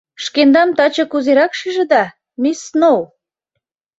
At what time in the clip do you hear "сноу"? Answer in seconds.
2.69-3.01